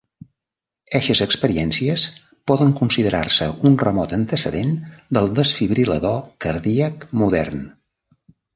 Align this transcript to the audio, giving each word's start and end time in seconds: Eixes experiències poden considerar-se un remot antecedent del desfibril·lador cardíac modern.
Eixes 0.99 1.19
experiències 1.25 2.05
poden 2.53 2.71
considerar-se 2.79 3.51
un 3.71 3.77
remot 3.85 4.17
antecedent 4.19 4.73
del 5.19 5.31
desfibril·lador 5.43 6.19
cardíac 6.47 7.09
modern. 7.25 7.65